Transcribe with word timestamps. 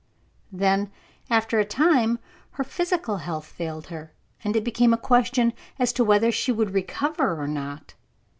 Then, 0.51 0.91
after 1.29 1.59
a 1.59 1.63
time, 1.63 2.17
her 2.53 2.63
physical 2.63 3.17
health 3.17 3.45
failed 3.45 3.85
her, 3.93 4.15
and 4.43 4.55
it 4.55 4.63
became 4.63 4.93
a 4.93 4.97
question 4.97 5.53
as 5.77 5.93
to 5.93 6.03
whether 6.03 6.31
she 6.31 6.51
would 6.51 6.73
recover 6.73 7.39
or 7.39 7.47
not. 7.47 7.93